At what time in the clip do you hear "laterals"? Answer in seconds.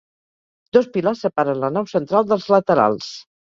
2.57-3.15